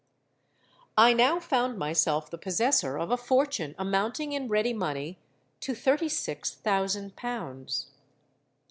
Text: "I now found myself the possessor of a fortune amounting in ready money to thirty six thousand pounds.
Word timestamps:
"I 0.97 1.13
now 1.13 1.39
found 1.39 1.77
myself 1.77 2.31
the 2.31 2.39
possessor 2.39 2.97
of 2.97 3.11
a 3.11 3.17
fortune 3.17 3.75
amounting 3.77 4.31
in 4.33 4.47
ready 4.47 4.73
money 4.73 5.19
to 5.59 5.75
thirty 5.75 6.09
six 6.09 6.49
thousand 6.55 7.15
pounds. 7.15 7.85